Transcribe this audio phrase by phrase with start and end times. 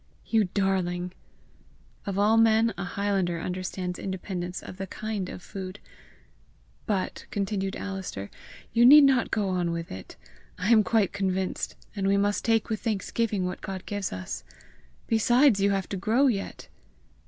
[0.25, 1.11] "You darling!"
[2.07, 5.79] Of all men a highlander understands independence of the KIND of food.
[6.87, 8.31] "But," continued Alister,
[8.73, 10.15] "you need not go on with it;
[10.57, 14.43] I am quite convinced; and we must take with thanksgiving what God gives us.
[15.05, 16.67] Besides, you have to grow yet!"